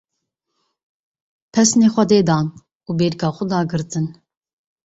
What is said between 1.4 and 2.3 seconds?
Pesinê Xwedê